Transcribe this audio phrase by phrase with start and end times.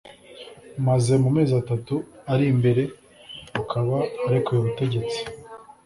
[0.87, 1.95] maze mu mezi atatu
[2.31, 2.83] ari imbere
[3.61, 5.19] akaba arekuye ubutegetsi